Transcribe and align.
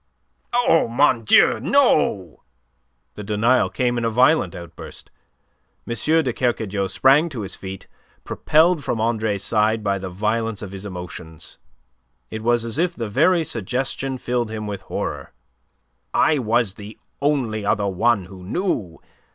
"Oh, 0.51 0.87
mon 0.87 1.23
Dieu, 1.25 1.59
no!" 1.59 2.41
The 3.13 3.23
denial 3.23 3.69
came 3.69 3.99
in 3.99 4.03
a 4.03 4.09
violent 4.09 4.55
outburst. 4.55 5.11
M. 5.87 5.93
de 5.93 6.33
Kercadiou 6.33 6.87
sprang 6.87 7.29
to 7.29 7.41
his 7.41 7.55
feet 7.55 7.85
propelled 8.23 8.83
from 8.83 8.99
Andre's 8.99 9.43
side 9.43 9.83
by 9.83 9.99
the 9.99 10.09
violence 10.09 10.63
of 10.63 10.71
his 10.71 10.87
emotions. 10.87 11.59
It 12.31 12.41
was 12.41 12.65
as 12.65 12.79
if 12.79 12.95
the 12.95 13.07
very 13.07 13.43
suggestion 13.43 14.17
filled 14.17 14.49
him 14.49 14.65
with 14.65 14.81
horror. 14.81 15.33
"I 16.15 16.39
was 16.39 16.73
the 16.73 16.97
only 17.21 17.63
other 17.63 17.85
one 17.85 18.25
who 18.25 18.41
knew. 18.41 18.99